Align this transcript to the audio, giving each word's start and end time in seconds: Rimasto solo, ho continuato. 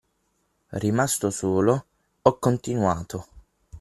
Rimasto 0.71 1.29
solo, 1.29 1.85
ho 2.23 2.39
continuato. 2.39 3.27